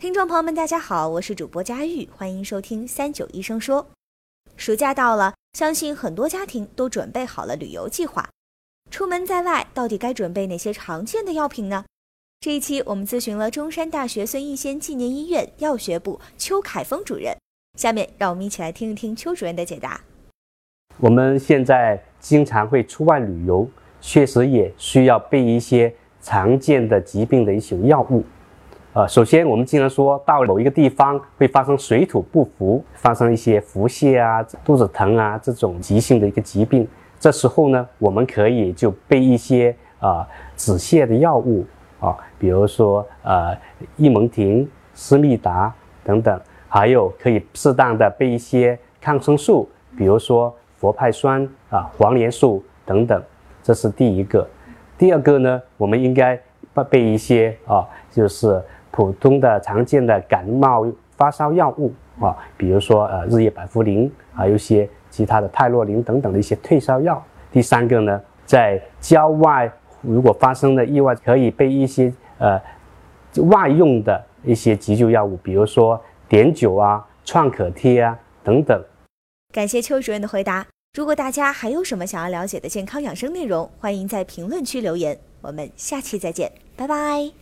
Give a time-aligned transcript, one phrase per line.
[0.00, 3.86] 听众朋友们，大家好，我是主播佳玉，欢迎收听三九医生说。
[4.56, 8.26] 暑假到了，相信很多家庭都准备好了旅游计划。
[8.90, 11.84] 出门在外，到底该准备哪些常见的药品呢？
[12.40, 17.36] 这一期我们咨询了中山大学孙逸仙纪念医院药学部邱凯峰主任。
[17.76, 20.00] 下面让我们一起来听一听邱主任的解答。
[20.96, 23.68] 我们现在经常会出外旅游，
[24.00, 28.24] 确实也需要备一些常见的疾病的一些药物。
[28.92, 36.84] 呃，首先我们经常说到某一个地方会发生水土不服，发生一些腹泻啊、肚子疼啊这种急性的一个疾病，
[37.20, 40.26] 这时候呢，我们可以就备一些啊
[40.56, 41.64] 止泻的药物
[42.00, 43.56] 啊，比如说呃
[43.96, 53.22] 益蒙婷、思密达等等，还有可以适当的备一些抗生素，比如说佛派酸啊、黄连素等等，
[53.62, 54.44] 这是第一个。
[54.98, 56.36] 第二个呢，我们应该
[56.90, 58.60] 备一些啊，就是。
[59.00, 60.86] 普通的常见的感冒
[61.16, 67.24] 发烧药物啊，比如说呃日夜百服灵，还有一些其他的泰洛林等等的一些退烧药。
[67.50, 72.60] 第三个呢，在郊外如果发生了意外，可以备一些呃
[73.48, 78.78] 外用的一些急救药物，比如说碘酒啊、创可贴啊等等。
[79.50, 80.66] 感谢邱主任的回答。
[80.92, 85.16] 如果大家还有什么想要了解的健康养生内容，欢迎在评论区留言。
[85.40, 87.40] 我们下期再见，拜拜。